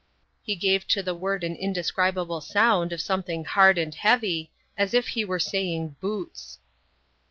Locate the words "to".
0.87-1.03